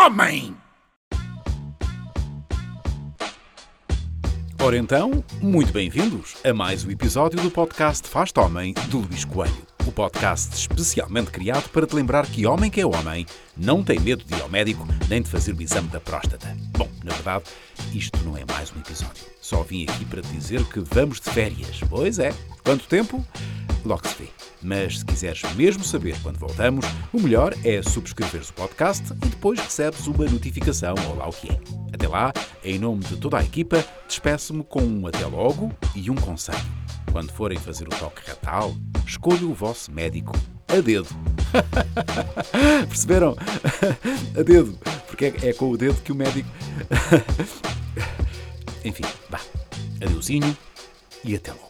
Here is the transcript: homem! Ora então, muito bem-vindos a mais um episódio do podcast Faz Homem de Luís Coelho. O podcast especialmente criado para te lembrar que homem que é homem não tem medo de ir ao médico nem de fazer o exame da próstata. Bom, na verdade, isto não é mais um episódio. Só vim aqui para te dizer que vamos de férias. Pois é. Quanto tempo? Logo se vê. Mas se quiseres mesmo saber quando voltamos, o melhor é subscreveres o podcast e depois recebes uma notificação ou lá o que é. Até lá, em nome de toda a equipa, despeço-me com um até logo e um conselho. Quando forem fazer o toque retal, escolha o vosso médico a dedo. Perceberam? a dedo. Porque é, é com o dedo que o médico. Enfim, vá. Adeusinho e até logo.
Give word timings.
homem! 0.00 0.56
Ora 4.62 4.78
então, 4.78 5.22
muito 5.42 5.72
bem-vindos 5.72 6.36
a 6.42 6.54
mais 6.54 6.84
um 6.86 6.90
episódio 6.90 7.38
do 7.38 7.50
podcast 7.50 8.08
Faz 8.08 8.30
Homem 8.38 8.72
de 8.72 8.96
Luís 8.96 9.26
Coelho. 9.26 9.66
O 9.86 9.92
podcast 9.92 10.54
especialmente 10.54 11.30
criado 11.30 11.68
para 11.68 11.86
te 11.86 11.94
lembrar 11.94 12.26
que 12.26 12.46
homem 12.46 12.70
que 12.70 12.80
é 12.80 12.86
homem 12.86 13.26
não 13.54 13.84
tem 13.84 14.00
medo 14.00 14.24
de 14.24 14.34
ir 14.34 14.40
ao 14.40 14.48
médico 14.48 14.86
nem 15.06 15.20
de 15.20 15.28
fazer 15.28 15.54
o 15.54 15.60
exame 15.60 15.88
da 15.88 16.00
próstata. 16.00 16.56
Bom, 16.78 16.88
na 17.04 17.12
verdade, 17.12 17.44
isto 17.92 18.18
não 18.24 18.38
é 18.38 18.44
mais 18.50 18.72
um 18.72 18.80
episódio. 18.80 19.22
Só 19.42 19.62
vim 19.62 19.84
aqui 19.86 20.06
para 20.06 20.22
te 20.22 20.28
dizer 20.28 20.64
que 20.64 20.80
vamos 20.80 21.20
de 21.20 21.28
férias. 21.28 21.78
Pois 21.90 22.18
é. 22.18 22.32
Quanto 22.64 22.86
tempo? 22.86 23.22
Logo 23.84 24.08
se 24.08 24.14
vê. 24.22 24.39
Mas 24.62 24.98
se 24.98 25.04
quiseres 25.04 25.42
mesmo 25.54 25.82
saber 25.82 26.16
quando 26.22 26.38
voltamos, 26.38 26.84
o 27.12 27.20
melhor 27.20 27.54
é 27.64 27.82
subscreveres 27.82 28.50
o 28.50 28.54
podcast 28.54 29.12
e 29.12 29.28
depois 29.28 29.58
recebes 29.58 30.06
uma 30.06 30.24
notificação 30.26 30.94
ou 31.08 31.16
lá 31.16 31.28
o 31.28 31.32
que 31.32 31.50
é. 31.50 31.60
Até 31.92 32.06
lá, 32.06 32.32
em 32.62 32.78
nome 32.78 33.02
de 33.04 33.16
toda 33.16 33.38
a 33.38 33.42
equipa, 33.42 33.84
despeço-me 34.06 34.62
com 34.62 34.82
um 34.82 35.06
até 35.06 35.24
logo 35.26 35.72
e 35.94 36.10
um 36.10 36.14
conselho. 36.14 36.58
Quando 37.10 37.32
forem 37.32 37.58
fazer 37.58 37.86
o 37.86 37.90
toque 37.90 38.22
retal, 38.26 38.74
escolha 39.06 39.46
o 39.46 39.54
vosso 39.54 39.90
médico 39.90 40.32
a 40.68 40.80
dedo. 40.80 41.08
Perceberam? 42.88 43.36
a 44.38 44.42
dedo. 44.42 44.78
Porque 45.06 45.24
é, 45.26 45.48
é 45.48 45.52
com 45.52 45.70
o 45.70 45.76
dedo 45.76 46.00
que 46.02 46.12
o 46.12 46.14
médico. 46.14 46.48
Enfim, 48.84 49.04
vá. 49.28 49.40
Adeusinho 50.00 50.56
e 51.24 51.34
até 51.34 51.52
logo. 51.52 51.69